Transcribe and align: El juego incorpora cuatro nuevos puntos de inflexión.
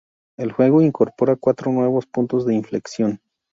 El 0.37 0.51
juego 0.51 0.81
incorpora 0.81 1.35
cuatro 1.35 1.71
nuevos 1.71 2.07
puntos 2.07 2.43
de 2.47 2.55
inflexión. 2.55 3.21